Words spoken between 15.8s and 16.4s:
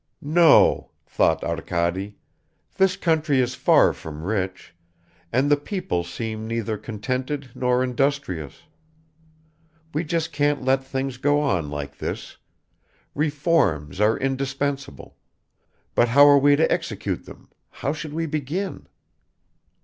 but how are